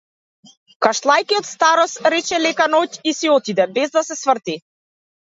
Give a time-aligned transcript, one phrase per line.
[0.83, 4.57] Кашлајќи од старост, рече лека ноќ и си отиде, без да се сврти.